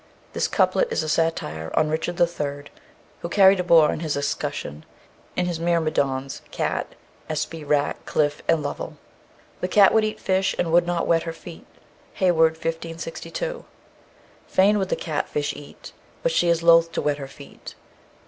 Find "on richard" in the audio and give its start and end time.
1.75-2.19